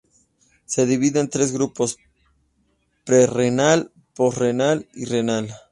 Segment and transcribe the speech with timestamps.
[0.65, 1.99] Se divide en tres grupos:
[3.05, 5.53] pre-renal, post-renal y renal.